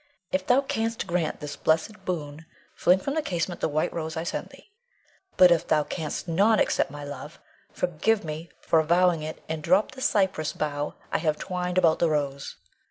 [0.31, 4.23] If thou canst grant this blessed boon, fling from the casement the white rose I
[4.23, 4.71] send thee;
[5.37, 7.39] but if thou canst not accept my love,
[7.71, 12.09] forgive me for avowing it, and drop the cypress bough I have twined about the
[12.09, 12.55] rose.